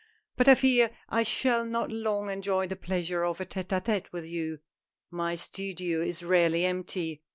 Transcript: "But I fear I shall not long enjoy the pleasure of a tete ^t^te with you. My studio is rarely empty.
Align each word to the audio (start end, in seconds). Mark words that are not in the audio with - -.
"But 0.35 0.47
I 0.47 0.55
fear 0.55 0.97
I 1.09 1.21
shall 1.21 1.63
not 1.63 1.91
long 1.91 2.31
enjoy 2.31 2.65
the 2.65 2.75
pleasure 2.75 3.23
of 3.23 3.39
a 3.39 3.45
tete 3.45 3.67
^t^te 3.67 4.11
with 4.11 4.25
you. 4.25 4.57
My 5.11 5.35
studio 5.35 6.01
is 6.01 6.23
rarely 6.23 6.65
empty. 6.65 7.21